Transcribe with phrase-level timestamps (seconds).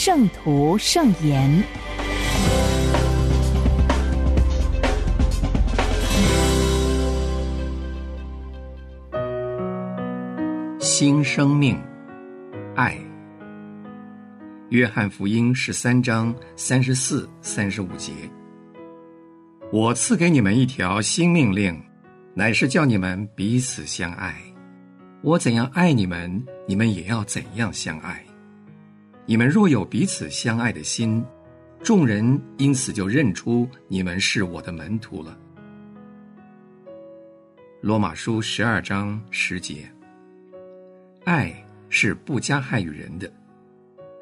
[0.00, 1.50] 圣徒圣言》。
[10.78, 11.76] 新生命，
[12.76, 12.96] 爱。
[14.68, 18.12] 约翰福音十三章三十四、三十五节：
[19.72, 21.76] 我赐给你们一条新命令，
[22.34, 24.36] 乃是叫你们彼此相爱。
[25.22, 28.24] 我怎样爱你们，你们也要怎样相爱。
[29.30, 31.22] 你们若有彼此相爱的心，
[31.82, 35.38] 众人因此就认出你们是我的门徒了。
[37.82, 39.86] 罗马书十二章十节。
[41.26, 41.54] 爱
[41.90, 43.30] 是不加害于人的，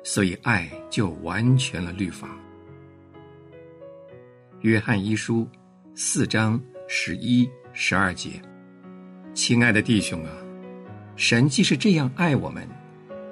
[0.03, 2.37] 所以爱就完全了律法。
[4.63, 5.49] 约翰一书
[5.95, 8.43] 四章十一、十二节，
[9.35, 10.33] 亲爱的弟兄啊，
[11.15, 12.69] 神既是这样爱我们，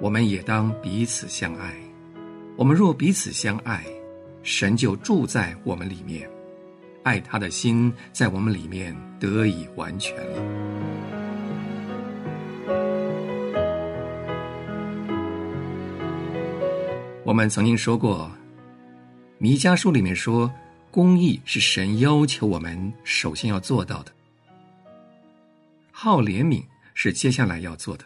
[0.01, 1.73] 我们也当彼此相爱。
[2.57, 3.85] 我们若彼此相爱，
[4.43, 6.29] 神就住在我们里面，
[7.03, 10.41] 爱他的心在我们里面得以完全了。
[17.23, 18.31] 我们曾经说过，
[19.37, 20.51] 《弥迦书》里面说，
[20.91, 24.11] 公义是神要求我们首先要做到的，
[25.91, 28.05] 好怜悯是接下来要做的。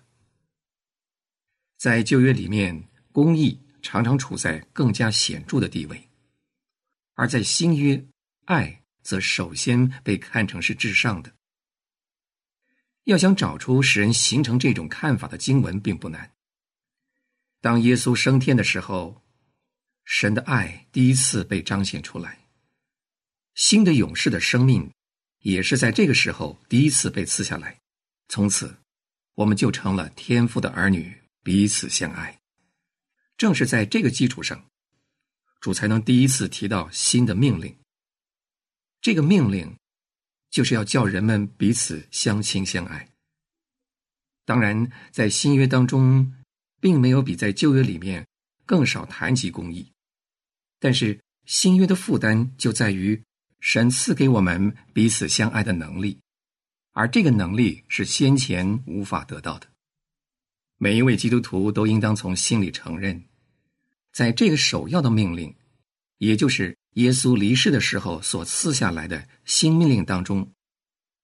[1.80, 6.09] 在旧约里面，公义常常处在更加显著的地位，
[7.14, 8.05] 而在新约，
[8.43, 11.31] 爱则首先被看成是至上的。
[13.05, 16.30] 要想找出使人形成这种看法的经文，并不难。
[17.61, 19.21] 当耶稣升天的时候，
[20.04, 22.39] 神的爱第一次被彰显出来。
[23.55, 24.92] 新的勇士的生命
[25.39, 27.80] 也是在这个时候第一次被赐下来。
[28.27, 28.75] 从此，
[29.36, 32.39] 我们就成了天父的儿女，彼此相爱。
[33.38, 34.66] 正是在这个基础上，
[35.60, 37.76] 主才能第一次提到新的命令。
[39.02, 39.78] 这个命令
[40.49, 43.10] 就是要叫人们彼此相亲相爱。
[44.45, 46.33] 当然，在新约当中。
[46.82, 48.26] 并没有比在旧约里面
[48.66, 49.92] 更少谈及公义，
[50.80, 53.22] 但是新约的负担就在于
[53.60, 56.22] 神赐给我们彼此相爱的能力，
[56.94, 59.67] 而这个能力是先前无法得到的。
[60.80, 63.23] 每一位基督徒都应当从心里承认，
[64.12, 65.54] 在这个首要的命令，
[66.17, 70.52] 也就是耶稣离世的时候所赐下来的新命令当中，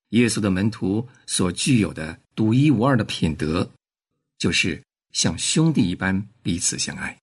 [0.10, 3.72] 耶稣的门徒所具有的独一无二的品德，
[4.38, 4.80] 就是。
[5.16, 7.18] 像兄弟一般彼此相爱，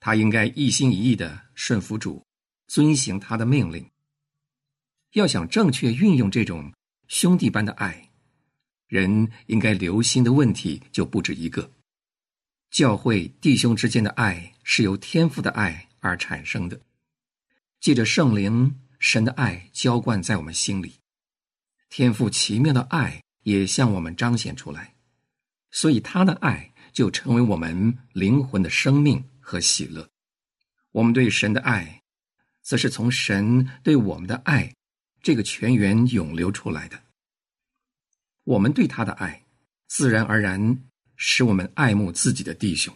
[0.00, 2.24] 他应该一心一意的顺服主，
[2.68, 3.86] 遵行他的命令。
[5.12, 6.72] 要想正确运用这种
[7.06, 8.05] 兄弟般的爱，
[8.86, 11.70] 人应该留心的问题就不止一个。
[12.70, 16.80] 教会弟兄之间的爱是由天赋的爱而产生的，
[17.80, 20.94] 借着圣灵神的爱浇灌在我们心里，
[21.88, 24.94] 天赋奇妙的爱也向我们彰显出来，
[25.70, 26.72] 所以他的爱。
[26.96, 30.08] 就成为我们灵魂的生命和喜乐。
[30.92, 32.00] 我们对神的爱，
[32.62, 34.74] 则是从神对我们的爱
[35.20, 36.98] 这个泉源涌流出来的。
[38.46, 39.44] 我们对他的爱，
[39.88, 40.84] 自然而然
[41.16, 42.94] 使我们爱慕自己的弟兄。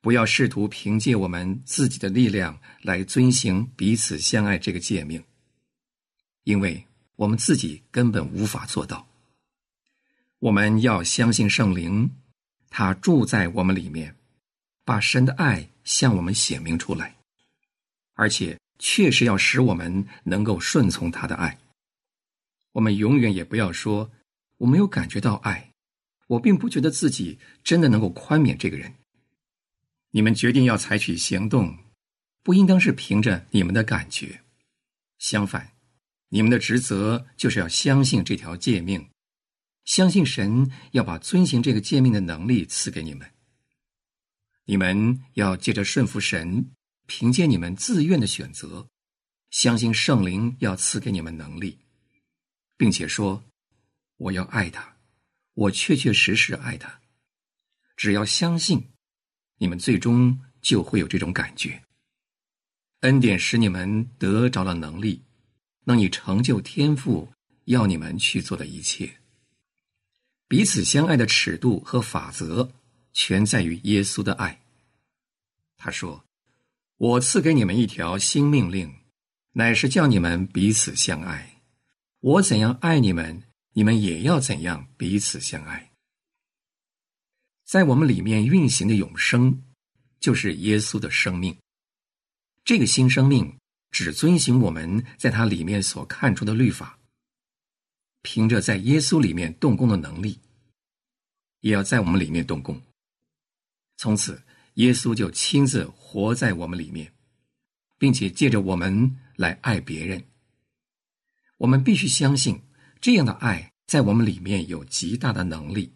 [0.00, 5.22] 不要试图凭借我们自己的力量来遵行彼此相爱这个诫命，
[6.42, 6.84] 因为
[7.14, 9.06] 我们自己根本无法做到。
[10.40, 12.10] 我们要相信圣灵。
[12.70, 14.14] 他住在我们里面，
[14.84, 17.16] 把神的爱向我们显明出来，
[18.12, 21.58] 而且确实要使我们能够顺从他的爱。
[22.72, 24.10] 我们永远也不要说
[24.58, 25.72] 我没有感觉到爱，
[26.28, 28.94] 我并不觉得自己真的能够宽免这个人。
[30.10, 31.76] 你们决定要采取行动，
[32.42, 34.42] 不应当是凭着你们的感觉，
[35.18, 35.72] 相反，
[36.28, 39.08] 你们的职责就是要相信这条诫命。
[39.84, 43.26] 相信神要把遵行这个诫命的能力赐给你们。
[44.66, 46.70] 你们要借着顺服神，
[47.06, 48.86] 凭借你们自愿的选择，
[49.50, 51.78] 相信圣灵要赐给你们能力，
[52.76, 53.42] 并且说
[54.18, 54.96] ：“我要爱他，
[55.54, 57.00] 我确确实实爱他。”
[57.96, 58.90] 只要相信，
[59.56, 61.82] 你们最终就会有这种感觉。
[63.00, 65.24] 恩典使你们得着了能力，
[65.84, 67.32] 能以成就天赋
[67.64, 69.18] 要你们去做的一切。
[70.46, 72.70] 彼此相爱的尺度和法则，
[73.12, 74.60] 全在于耶稣的爱。
[75.76, 76.24] 他说
[76.96, 78.94] ：“我赐给你们一条新命令，
[79.52, 81.62] 乃是叫你们彼此相爱。
[82.20, 83.42] 我怎样爱你们，
[83.78, 85.92] 你们也要怎样彼此相爱。”
[87.64, 89.62] 在我们里面运行的永生，
[90.18, 91.56] 就是耶稣的生命。
[92.64, 93.56] 这个新生命
[93.92, 96.98] 只遵循我们在它里面所看出的律法，
[98.22, 100.40] 凭着在耶稣里面动工的能力，
[101.60, 102.82] 也要在我们里面动工。
[103.96, 104.42] 从此，
[104.74, 107.12] 耶稣就亲自活在我们里面，
[107.96, 110.26] 并且借着我们来爱别人。
[111.58, 112.60] 我们必须相信，
[113.00, 115.94] 这样的爱在我们里面有极大的能力，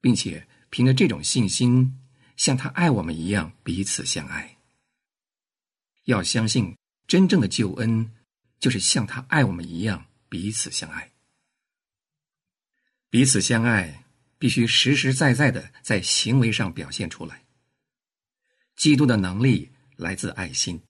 [0.00, 1.98] 并且凭着这种信心，
[2.36, 4.56] 像他爱我们一样彼此相爱。
[6.04, 6.76] 要相信，
[7.08, 8.12] 真正的救恩
[8.60, 11.10] 就是像他爱我们一样彼此相爱。
[13.10, 14.04] 彼此相爱
[14.38, 17.44] 必须实实在在的在行为上表现出来。
[18.76, 20.80] 基督的能力来自爱心，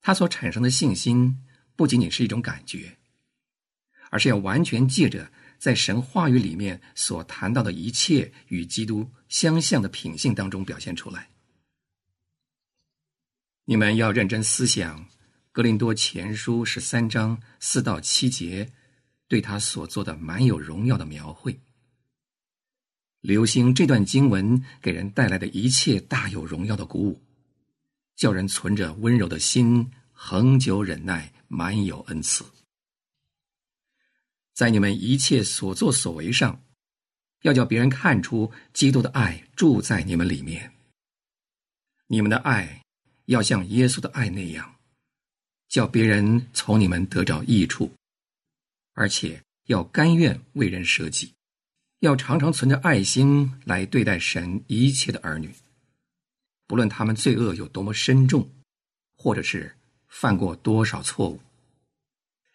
[0.00, 1.44] 他所产生的信心
[1.74, 2.96] 不仅仅是一种感觉，
[4.12, 11.30] 而是要完全借着在神话语里面所谈到的一切与基督相像的品性当中表现出来。
[13.64, 15.00] 你们要认真思想
[15.50, 18.70] 《格林多前书》十三章四到七节，
[19.28, 21.58] 对他所做的满有荣耀的描绘。
[23.22, 27.22] 留心这段经文给人带来的一切大有荣耀的鼓舞，
[28.14, 32.44] 叫人存着温柔的心，恒久忍耐，满有恩慈。
[34.62, 36.62] 在你们一切所作所为上，
[37.40, 40.72] 要叫别人看出基督的爱住在你们里面。
[42.06, 42.80] 你们的爱。
[43.26, 44.76] 要像耶稣的爱那样，
[45.68, 47.90] 叫别人从你们得着益处，
[48.94, 51.32] 而且要甘愿为人舍己，
[52.00, 55.52] 要常常存着爱心来对待神一切的儿女，
[56.66, 58.50] 不论他们罪恶有多么深重，
[59.16, 59.74] 或者是
[60.08, 61.40] 犯过多少错误，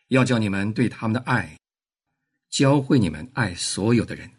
[0.09, 1.57] 要叫你们对他们的爱，
[2.49, 4.31] 教会你们爱所有的人，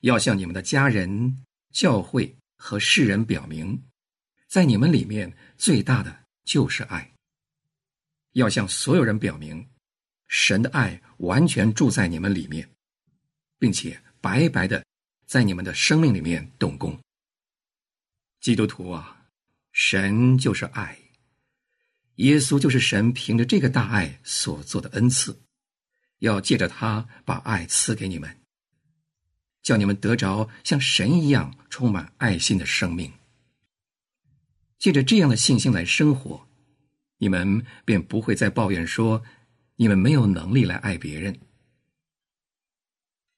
[0.00, 3.82] 要向你们的家人、教会和世人表明。
[4.48, 7.12] 在你们里面，最大的就是爱。
[8.32, 9.68] 要向所有人表明，
[10.26, 12.68] 神的爱完全住在你们里面，
[13.58, 14.84] 并且白白的
[15.26, 16.98] 在你们的生命里面动工。
[18.40, 19.26] 基督徒啊，
[19.72, 20.98] 神就是爱，
[22.16, 25.41] 耶稣就是神凭着这个大爱所做的恩赐，
[26.22, 28.38] 要借着他把爱赐给你们，
[29.60, 33.12] 叫你们得着像神一样充满爱心的生命。
[34.78, 36.46] 借着这样的信心来生活，
[37.18, 39.24] 你们便不会再抱怨说
[39.74, 41.36] 你们没有能力来爱别人。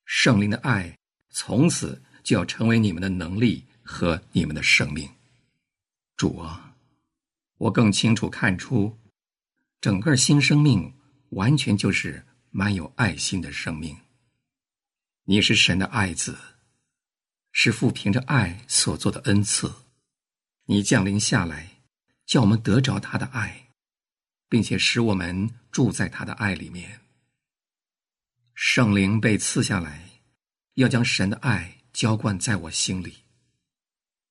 [0.04, 0.98] 圣灵的爱
[1.30, 5.08] 从此就要成为你们的能力和你们的生命。
[6.18, 6.76] 主啊，
[7.56, 8.98] 我更清楚看出，
[9.80, 10.92] 整个新生命
[11.30, 13.98] 完全就是满有爱心的生命。
[15.24, 16.38] 你是神的爱子，
[17.50, 19.74] 是父凭着爱所做的恩赐。
[20.66, 21.80] 你降临下来，
[22.24, 23.70] 叫我们得着他的爱，
[24.48, 27.00] 并且使我们住在他的爱里面。
[28.54, 30.08] 圣灵被赐下来，
[30.74, 33.16] 要将神的爱浇灌在我心里，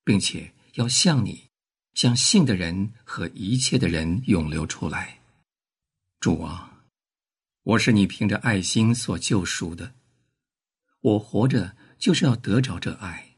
[0.02, 1.50] 并且要向你、
[1.92, 5.18] 向信的人和一切的人涌流出来。
[6.20, 6.73] 主啊，
[7.64, 9.94] 我是你凭着爱心所救赎的，
[11.00, 13.36] 我活着就是要得着这爱，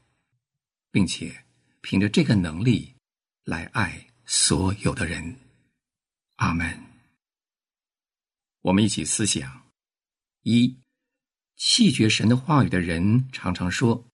[0.91, 1.43] 并且。
[1.79, 2.95] 凭着这个能力
[3.45, 5.37] 来爱所有的人，
[6.35, 6.83] 阿门。
[8.59, 9.69] 我们一起思想：
[10.41, 10.75] 一，
[11.55, 14.05] 弃绝神的话语的人常常说，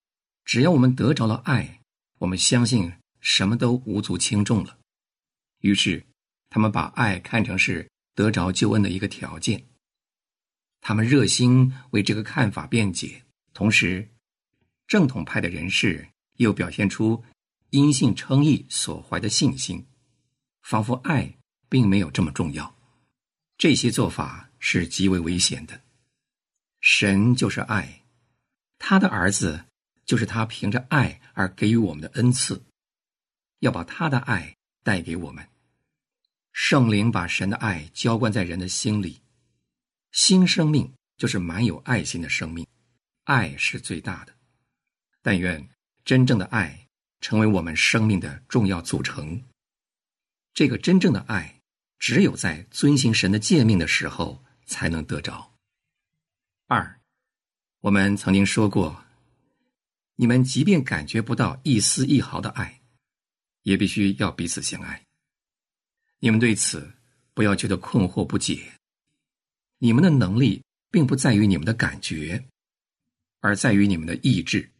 [0.45, 1.81] 只要我们得着了爱，
[2.19, 4.77] 我们相信什么都无足轻重了。
[5.61, 6.05] 于是，
[6.51, 9.65] 他们把爱看成是得着救恩的一个条件。
[10.85, 13.23] 他们热心为这个看法辩解，
[13.53, 14.09] 同时，
[14.85, 17.23] 正统派的人士又表现出。
[17.69, 19.83] 因信称义所怀的信心，
[20.61, 22.75] 仿佛爱并没有这么重要。
[23.57, 25.81] 这些做法是极为危险的。
[26.81, 28.03] 神就是爱，
[28.77, 29.65] 他的儿子
[30.05, 32.63] 就是他凭着爱而给予我们的恩赐，
[33.57, 35.43] 要把他的爱带给我们。
[36.51, 39.19] 圣灵把神的爱浇灌在人的心里，
[40.13, 42.65] 新生命就是满有爱心的生命，
[43.25, 44.33] 爱是最大的。
[45.21, 45.69] 但愿
[46.05, 46.79] 真正的爱。
[47.23, 49.41] 成为我们生命的重要组成。
[50.53, 51.61] 这个真正的爱，
[51.97, 55.55] 只有在遵行神的诫命的时候才能得着。
[56.67, 56.99] 二，
[57.79, 59.05] 我们曾经说过，
[60.17, 62.81] 你们即便感觉不到一丝一毫的爱，
[63.61, 65.05] 也必须要彼此相爱。
[66.19, 66.91] 你们对此
[67.33, 68.69] 不要觉得困惑不解。
[69.83, 72.45] 你们的能力并不在于你们的感觉，
[73.41, 74.71] 而在于你们的意志。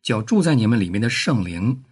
[0.00, 1.82] 叫住在你们里面的圣灵，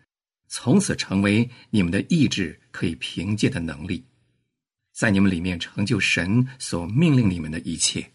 [0.46, 4.04] 从此成为你们的意志可以凭借的能力，
[4.92, 8.12] 在你们里面成就神所命令你们的一切。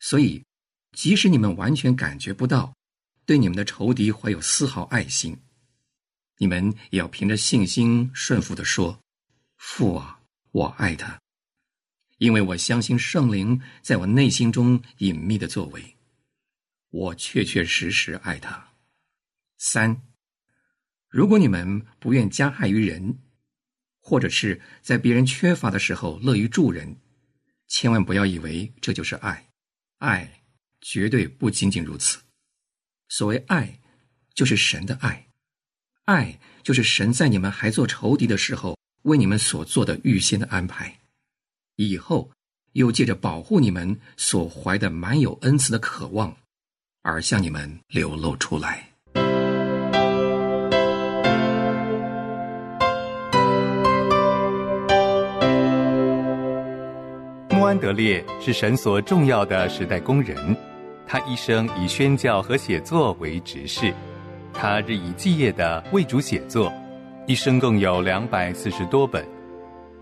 [0.00, 0.42] 所以，
[0.92, 2.74] 即使你们完全感觉不到
[3.26, 5.36] 对你们的仇敌怀有丝毫爱心，
[6.38, 8.98] 你们也要凭着信心顺服的说
[9.60, 10.20] ：“父啊，
[10.52, 11.20] 我爱他，
[12.24, 15.94] 因为我相信圣灵在我内心中隐秘的作为，
[16.88, 18.70] 我确确实实爱他。”
[19.60, 20.00] 三，
[21.10, 23.18] 如果你们不愿加害于人，
[24.00, 26.96] 或者是在别人缺乏的时候乐于助人，
[27.68, 29.50] 千万不要以为这就是爱。
[29.98, 30.42] 爱
[30.80, 32.18] 绝对不仅仅如此。
[33.08, 33.80] 所谓爱，
[34.32, 35.28] 就是神的爱，
[36.06, 41.00] 爱就是神在你们还做仇敌的时候为你们所做的预先的安排，
[41.76, 42.30] 以后
[42.72, 46.36] 又借着保护你们所怀的满有恩慈的渴望，
[47.02, 48.88] 而向你们流露出来。
[57.74, 60.56] 安德烈是神所重要的时代工人，
[61.08, 63.92] 他一生以宣教和写作为职事，
[64.52, 66.72] 他日以继夜的为主写作，
[67.26, 69.33] 一生共有两百四十多本。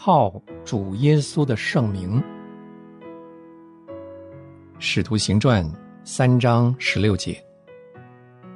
[0.00, 2.22] 靠主耶稣的圣名。
[4.78, 5.68] 使徒行传
[6.04, 7.36] 三章十六节，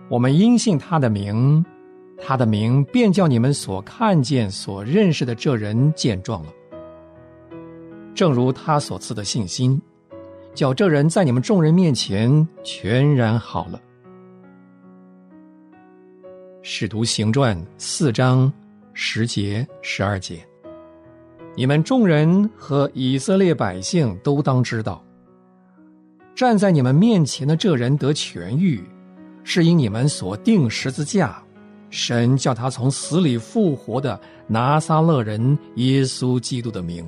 [0.08, 1.64] 我们因信他的名。
[2.24, 6.52] 他的名便叫你们所看见、所认识的这人见状了。
[8.14, 9.82] 正如他所赐的信心，
[10.54, 13.80] 叫这人在你们众人面前全然好了。
[16.62, 18.52] 使徒行传四章
[18.92, 20.46] 十节、十二节，
[21.54, 25.04] 你们众人和以色列百姓都当知道，
[26.34, 28.82] 站在你们面前的这人得痊愈，
[29.44, 31.42] 是因你们所定十字架。
[31.90, 37.06] 神叫他从死里复活的拿撒勒人耶稣基督的名，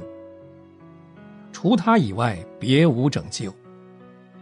[1.52, 3.50] 除他以外别无拯救，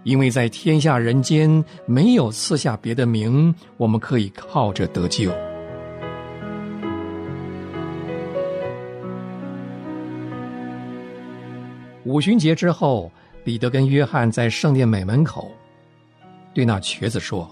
[0.02, 5.30] 因为在天下人间没有赐下别的名，我们可以靠着得救。
[12.12, 13.10] 五旬节之后，
[13.42, 15.50] 彼得跟约翰在圣殿美门口，
[16.52, 17.50] 对那瘸子说。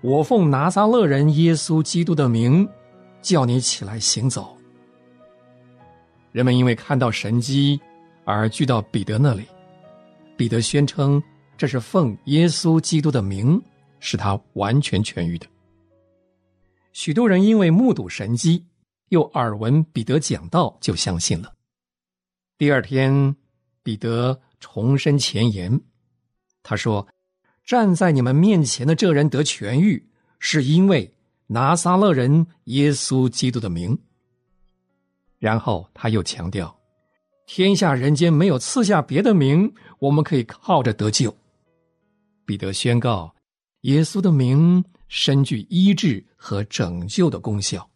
[0.00, 2.66] 我奉拿撒勒人耶稣基督的名，
[3.20, 4.56] 叫你起来行走。
[6.32, 7.78] 人们因为看到神迹
[8.24, 9.44] 而聚到彼得那里，
[10.38, 11.22] 彼得宣称
[11.58, 13.62] 这是奉耶稣基督的名，
[14.00, 15.46] 使他完全痊愈的。
[16.92, 18.64] 许多人因为目睹神迹，
[19.10, 21.52] 又耳闻彼得讲道，就相信了。
[22.56, 23.36] 第二天，
[23.86, 25.80] 彼得重申前言，
[26.64, 27.06] 他说。
[27.64, 31.12] 站在你们面前的这人得痊愈，是因为
[31.48, 33.98] 拿撒勒人耶稣基督的名。
[35.40, 36.78] 然后他又强调，
[37.44, 41.36] 天下人间没有赐下别的名，我们可以靠着得救。
[42.44, 43.34] 彼得宣告，
[43.80, 47.90] 耶稣的名深具医治和拯救的功效，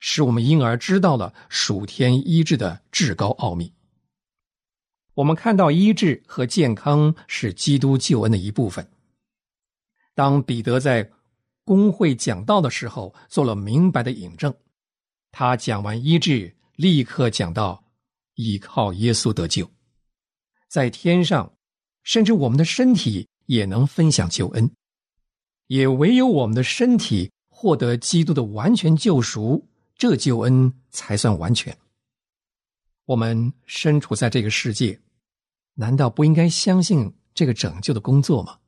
[0.00, 3.75] 使我们因而知道了属天医治的至高奥秘。
[5.16, 8.86] 我们看到医治和健康是基督救恩的一部分。
[10.14, 11.10] 当彼得在
[11.64, 14.54] 公会讲道的时候，做了明白的引证。
[15.32, 17.82] 他讲完医治，立刻讲到
[18.34, 19.70] 依靠耶稣得救，
[20.68, 21.50] 在天上，
[22.02, 24.70] 甚至我们的身体也能分享救恩。
[25.68, 31.74] 也唯有我们的身体获得基督的完全救赎，这救恩才算完全。
[33.06, 35.00] 我们身处在这个世界。
[35.76, 38.58] 难道不应该相信这个拯救的工作吗？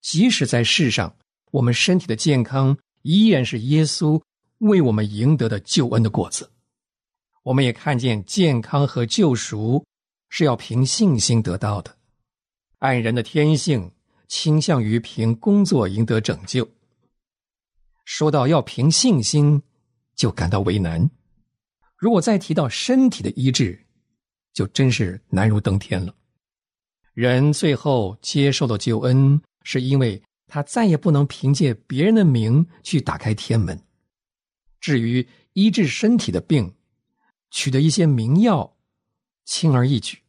[0.00, 1.16] 即使在世上，
[1.50, 4.22] 我们身体的健康依然是耶稣
[4.58, 6.50] 为我们赢得的救恩的果子。
[7.42, 9.84] 我们也看见健康和救赎
[10.28, 11.96] 是要凭信心得到的。
[12.78, 13.90] 按人的天性，
[14.28, 16.68] 倾向于凭工作赢得拯救。
[18.04, 19.62] 说到要凭信心，
[20.14, 21.10] 就感到为难。
[21.96, 23.86] 如果再提到身体的医治，
[24.52, 26.14] 就真是难如登天了。
[27.18, 33.82] 人最后接受了救恩，是因为他再也不能凭借别人的名去打开天门。
[34.80, 36.76] 至于医治身体的病，
[37.50, 38.76] 取得一些名药，
[39.44, 40.22] 轻而易举，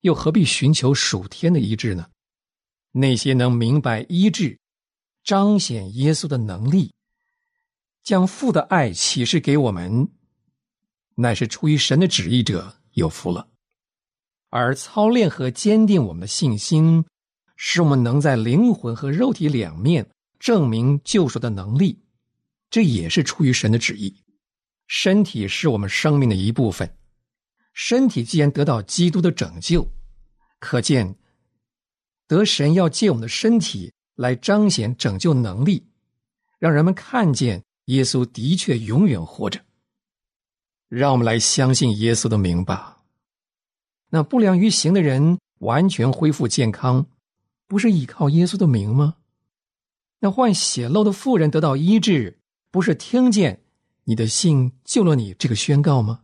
[0.00, 2.08] 又何必寻求属天的医治呢？
[2.90, 4.58] 那些能明白医治、
[5.22, 6.92] 彰显耶稣的能力，
[8.02, 10.08] 将父的爱启示给我们，
[11.14, 13.51] 乃是出于神的旨意者有福了。
[14.52, 17.06] 而操练和坚定我们的信心，
[17.56, 20.06] 使我们能在灵魂和肉体两面
[20.38, 21.98] 证明救赎的能力，
[22.68, 24.14] 这也是出于神的旨意。
[24.88, 26.94] 身体是我们生命的一部分，
[27.72, 29.90] 身体既然得到基督的拯救，
[30.60, 31.16] 可见
[32.28, 35.86] 得神要借我们的身体来彰显拯救能力，
[36.58, 39.58] 让人们看见耶稣的确永远活着。
[40.90, 42.98] 让我们来相信耶稣的名吧。
[44.14, 47.06] 那不良于行的人完全恢复健康，
[47.66, 49.16] 不是依靠耶稣的名吗？
[50.18, 52.38] 那患血漏的妇人得到医治，
[52.70, 53.62] 不是听见
[54.04, 56.20] 你的信救了你这个宣告吗？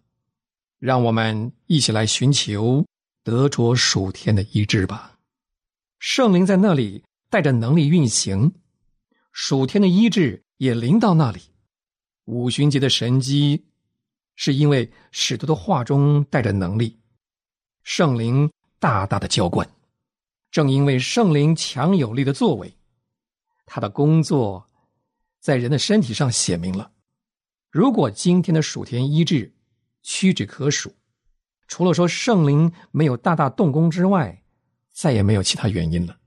[0.79, 2.85] 让我们一起来寻求
[3.25, 5.19] 得着属天的医治吧。
[5.99, 8.53] 圣灵在那里带着能力运行，
[9.33, 11.41] 属天的医治也临到那里。
[12.27, 13.65] 五旬节的神机，
[14.37, 16.99] 是因为使徒的话中带着能力。
[17.91, 19.67] 圣灵大大的浇灌，
[20.51, 22.77] 正因为圣灵强有力的作为，
[23.65, 24.69] 他的工作
[25.41, 26.93] 在人的身体上写明了。
[27.71, 29.51] 如果今天的属天医治
[30.03, 30.95] 屈指可数，
[31.67, 34.45] 除了说圣灵没有大大动工之外，
[34.93, 36.19] 再也没有其他原因了。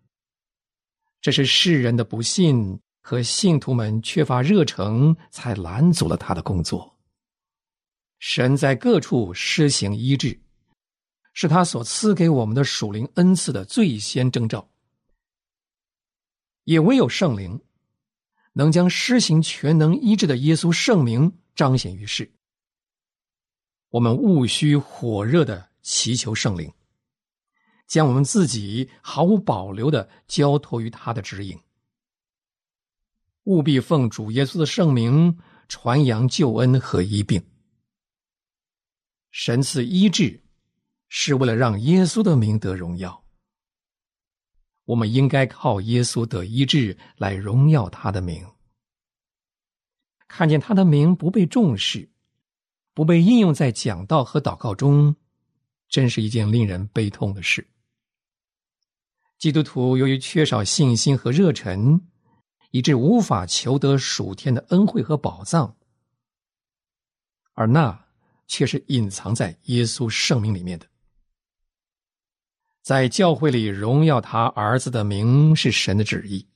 [1.22, 6.98] 这是世人的不信和信徒们缺乏热诚，才拦阻了他的工作。
[8.18, 10.42] 神在各处施行医治。
[11.34, 14.70] 是他所赐给我们的属灵恩赐的最先征兆，
[16.66, 17.62] 也唯有圣灵
[18.54, 22.30] 能将施行全能医治的耶稣圣名彰显于世。
[23.90, 26.74] 我们务须火热的祈求圣灵，
[27.88, 31.58] 将我们自己毫无保留的交托于他的指引，
[33.44, 35.40] 务必奉主耶稣的圣名
[35.70, 37.42] 传扬救恩和医病，
[39.32, 40.41] 神赐医治。
[41.14, 43.26] 是为了让耶稣的名得荣耀，
[44.86, 48.48] 我们应该靠耶稣得医治来荣耀他的名。
[50.30, 52.10] 看见他的名不被重视，
[52.94, 55.18] 不被应用在讲道和祷告中，
[55.90, 57.68] 真是一件令人悲痛的事。
[59.38, 62.08] 基督徒由于缺少信心和热忱，
[62.70, 65.76] 以致无法求得属天的恩惠和宝藏，
[67.52, 68.06] 而那
[68.48, 70.90] 却是隐藏在耶稣圣名里面的。
[72.82, 76.48] 在教会里荣耀他儿子的名是神的旨意。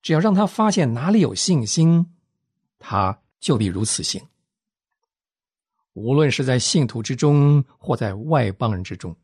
[0.00, 2.14] 只要让他发现哪里有信心，
[2.78, 4.26] 他就必如此行。
[5.92, 9.14] 无论是在信徒之中，或在外邦人之中，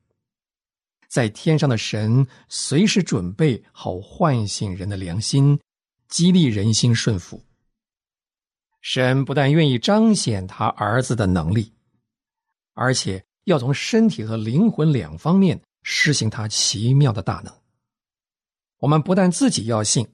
[1.09, 5.59] 在天上的神随时准备好唤醒人的良心，
[6.09, 7.43] 激励人心顺服。
[8.83, 11.73] 神不但愿意彰显他儿子的能力，
[12.75, 13.25] 而且。
[13.45, 17.55] 要从身体和灵魂两方面施行他奇妙的大能。
[18.79, 20.07] 我们不但自己要信，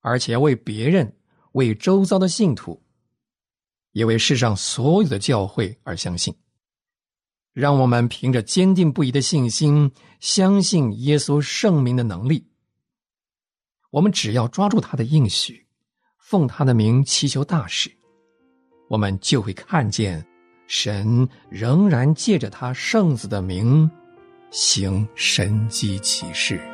[0.00, 1.16] 而且为别人、
[1.52, 2.82] 为周遭的信徒，
[3.92, 6.34] 也为世上所有的教会而相信。
[7.52, 12.48] 让我们凭着坚定不移的信心，相信耶稣圣名的能力。
[13.90, 15.64] 我们只要抓住他的应许，
[16.18, 17.96] 奉他的名祈求大事，
[18.88, 20.33] 我们就会看见。
[20.66, 23.90] 神仍然借着他圣子的名
[24.50, 26.73] 行神机奇事。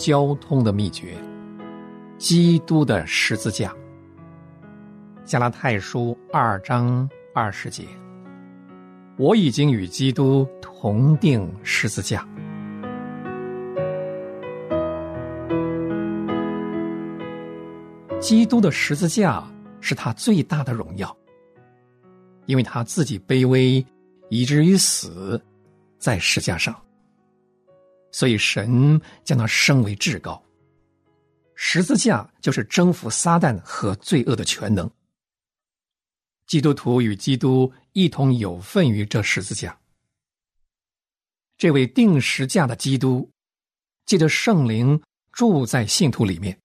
[0.00, 1.14] 交通的秘诀，
[2.16, 3.70] 基督的十字架。
[5.26, 7.84] 加拉太书二章二十节，
[9.18, 12.26] 我已经与基督同定十字架。
[18.18, 19.46] 基督的十字架
[19.82, 21.14] 是他最大的荣耀，
[22.46, 23.84] 因为他自己卑微，
[24.30, 25.38] 以至于死
[25.98, 26.74] 在石架上。
[28.12, 30.42] 所以，神将他升为至高。
[31.54, 34.90] 十字架就是征服撒旦和罪恶的全能。
[36.46, 39.78] 基督徒与基督一同有份于这十字架。
[41.56, 43.30] 这位定十架的基督，
[44.06, 46.58] 借着圣灵住在信徒里面，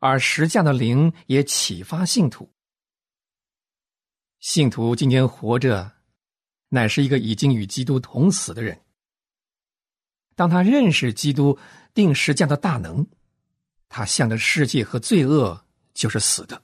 [0.00, 2.52] 而十架的灵也启发信徒。
[4.40, 5.92] 信徒今天活着，
[6.68, 8.78] 乃是一个已经与基督同死的人。
[10.36, 11.58] 当他认识基督
[11.94, 13.04] 定时架的大能，
[13.88, 16.62] 他向着世界和罪恶就是死的，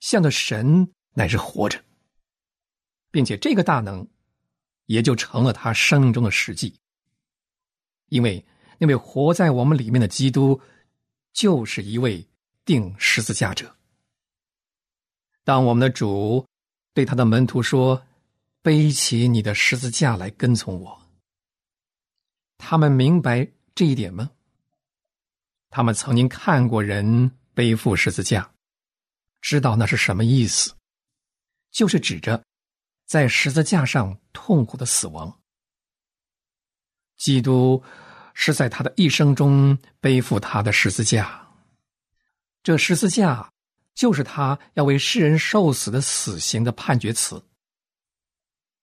[0.00, 1.84] 向着神乃是活着，
[3.10, 4.08] 并且这个大能
[4.86, 6.78] 也就成了他生命中的实际。
[8.10, 8.44] 因为
[8.78, 10.60] 那位活在我们里面的基督，
[11.32, 12.24] 就是一位
[12.64, 13.76] 定十字架者。
[15.42, 16.46] 当我们的主
[16.94, 18.06] 对他的门徒说
[18.62, 21.01] ：“背起你的十字架来跟从我。”
[22.64, 24.30] 他们明白这一点吗？
[25.68, 28.54] 他们曾经看过人背负十字架，
[29.40, 30.72] 知道那是什么意思，
[31.72, 32.44] 就是指着
[33.04, 35.40] 在十字架上痛苦的死亡。
[37.16, 37.82] 基督
[38.32, 41.52] 是在他的一生中背负他的十字架，
[42.62, 43.52] 这十字架
[43.92, 47.44] 就是他要为世人受死的死刑的判决词。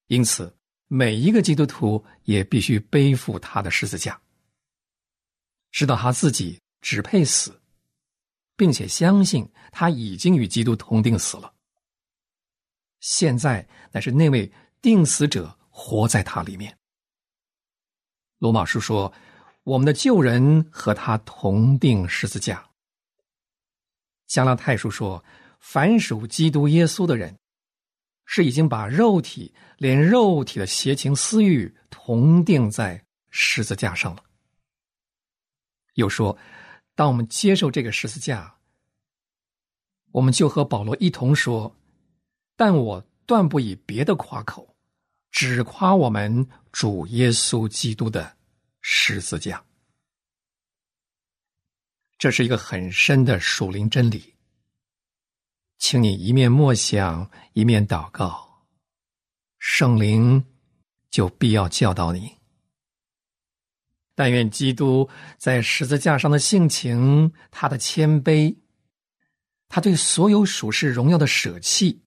[0.07, 0.58] 因此。
[0.91, 4.19] 每一个基督徒也必须背负他的十字架，
[5.69, 7.61] 知道他自己只配死，
[8.55, 11.53] 并且相信他已经与基督同定死了。
[13.01, 16.75] 现在乃是那位定死者活在他里面。
[18.39, 19.13] 罗马书说
[19.61, 22.67] ：“我们的旧人和他同定十字架。”
[24.25, 25.23] 加拉太书说
[25.61, 27.37] ：“凡属基督耶稣的人。”
[28.31, 34.23] 是已经把肉体连肉体的邪情私欲同定在十字架上了。
[35.95, 36.37] 又说，
[36.93, 38.55] 当我们接受这个十字架，
[40.11, 41.75] 我们就和保罗一同说
[42.55, 44.75] ：“但我断不以别的夸口，
[45.31, 48.37] 只夸我们主耶稣基督的
[48.79, 49.65] 十字架。”
[52.19, 54.35] 这是一个很深的属灵真理。
[55.79, 58.65] 请你一面默想，一面祷告，
[59.57, 60.45] 圣灵
[61.09, 62.37] 就必要教导你。
[64.13, 68.57] 但愿基督在十字架上的性情，他的谦卑，
[69.69, 72.03] 他对所有属世荣耀的舍弃，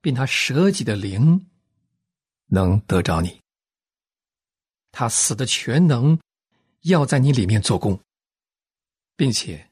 [0.00, 1.48] 并他舍己的灵，
[2.46, 3.40] 能得着你。
[4.90, 6.18] 他死的全能，
[6.82, 8.00] 要在你里面做工，
[9.14, 9.70] 并且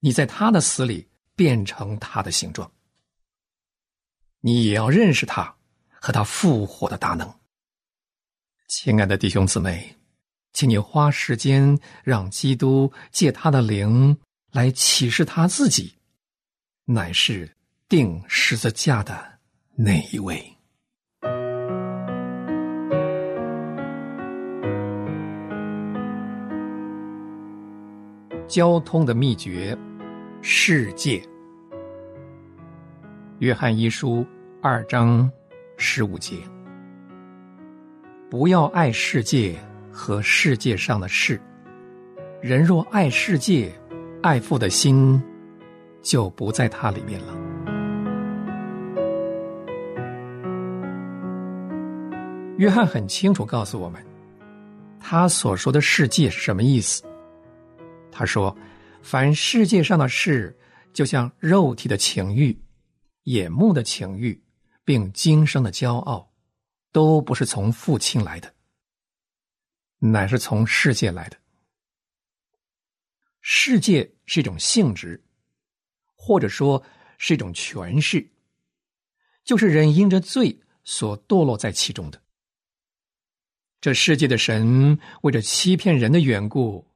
[0.00, 1.09] 你在他的死里。
[1.40, 2.70] 变成他的形状，
[4.40, 5.54] 你也要认识他
[5.88, 7.34] 和他复活的大能。
[8.68, 9.96] 亲爱的弟兄姊妹，
[10.52, 14.14] 请你花时间让基督借他的灵
[14.52, 15.94] 来启示他自己，
[16.84, 17.50] 乃是
[17.88, 19.38] 定十字架的
[19.74, 20.44] 那一位。
[28.46, 29.74] 交通的秘诀，
[30.42, 31.22] 世界。
[33.40, 34.26] 约翰一书
[34.62, 35.30] 二章
[35.76, 36.36] 十五节：
[38.30, 39.54] 不要爱世界
[39.92, 41.38] 和世界上的事。
[42.40, 43.70] 人若爱世界，
[44.22, 45.22] 爱父的心
[46.00, 47.36] 就不在他里面了。
[52.56, 54.02] 约翰很清楚告诉我们，
[54.98, 57.02] 他所说的世界是什么意思。
[58.10, 58.54] 他说
[59.02, 60.58] ：“凡世界上的事，
[60.92, 62.58] 就像肉体的情欲。”
[63.24, 64.42] 眼目的情欲，
[64.82, 66.32] 并今生的骄傲，
[66.90, 68.52] 都不是从父亲来的，
[69.98, 71.36] 乃是从世界来的。
[73.42, 75.22] 世界是一种性质，
[76.16, 76.82] 或者说
[77.18, 78.26] 是一种权势，
[79.44, 82.20] 就是人因着罪所堕落在其中的。
[83.82, 86.89] 这世界的神为着欺骗人的缘故，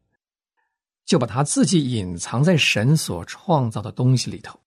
[1.04, 4.58] 就把他自己隐藏在神所创造的东西里头，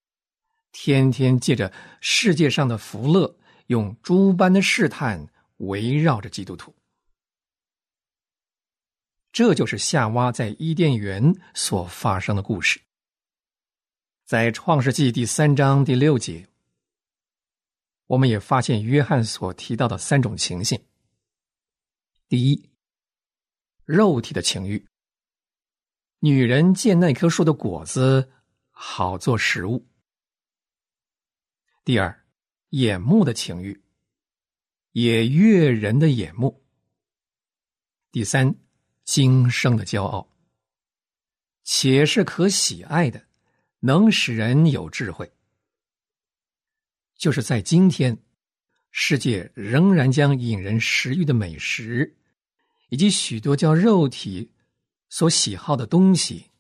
[0.72, 3.36] 天天借着世界上的福乐，
[3.68, 6.76] 用诸般的试探围绕着基督徒。
[9.32, 12.82] 这就是夏娃在伊甸园所发生的故事。
[14.26, 16.48] 在创世纪第三章第六节，
[18.08, 20.80] 我们也发现约翰所提到的三种情形。
[22.28, 22.70] 第一，
[23.86, 24.86] 肉体的情欲。
[26.28, 28.30] 女人见那棵树的果子
[28.70, 29.88] 好做食物。
[31.86, 32.26] 第二，
[32.72, 33.82] 眼目的情欲，
[34.92, 36.66] 也悦人的眼目。
[38.12, 38.54] 第三，
[39.06, 40.30] 今生的骄傲，
[41.64, 43.26] 且是可喜爱的，
[43.80, 45.32] 能使人有智慧。
[47.16, 48.22] 就是在今天。
[48.92, 52.18] 世界仍然将引人食欲的美食，
[52.90, 54.52] 以及许多叫肉体
[55.10, 56.52] 所喜好的东西，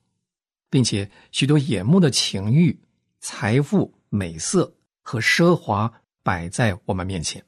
[0.69, 2.79] 并且许多眼目的情欲、
[3.19, 7.45] 财富、美色和奢华摆在我们面前。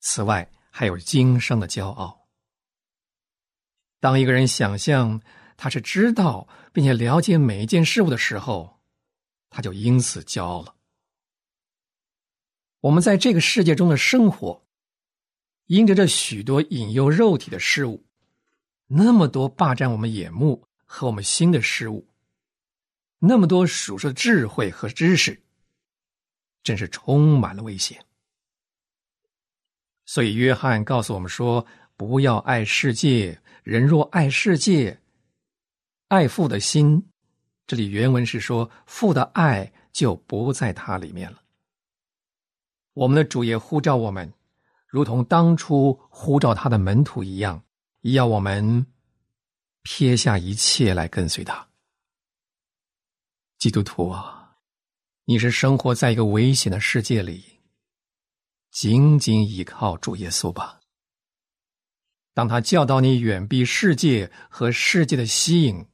[0.00, 2.28] 此外，还有今生的骄傲。
[4.00, 5.22] 当一个人想象
[5.56, 8.80] 他是知道并且了解每一件事物的时候，
[9.48, 10.74] 他就因此骄傲了。
[12.80, 14.66] 我们在这个世界中的生活，
[15.66, 18.04] 因着这许多引诱肉体的事物，
[18.94, 22.06] 那么多霸占我们眼目和我们心的事物，
[23.18, 25.42] 那么多属实的智慧和知识，
[26.62, 28.04] 真是充满了危险。
[30.04, 31.64] 所以，约翰告诉我们说
[31.96, 35.00] ：“不要爱世界，人若爱世界，
[36.08, 37.02] 爱父的心，
[37.66, 41.40] 这里原文是说父的爱就不在他里面了。”
[42.92, 44.30] 我们的主也呼召我们，
[44.86, 47.64] 如同当初呼召他的门徒一样，
[48.02, 48.86] 要我们
[49.82, 51.68] 撇下一切来跟随他。
[53.58, 54.56] 基督徒啊，
[55.24, 57.60] 你是生活在一个危险的世界里，
[58.72, 60.80] 紧紧依靠主耶稣吧。
[62.34, 65.86] 当他教导你远避世界和世界的吸引，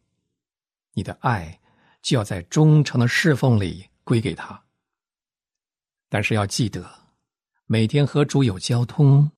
[0.94, 1.61] 你的爱
[2.01, 4.64] 就要在忠诚的侍奉里归给他。
[6.09, 7.11] 但是要记得，
[7.66, 9.31] 每天和主有交通，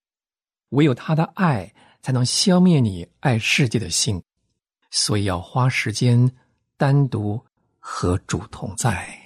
[0.69, 4.23] 唯有他的爱才能消灭你爱世界的心，
[4.91, 6.31] 所以要花时间
[6.77, 7.45] 单独
[7.79, 9.20] 和主同在。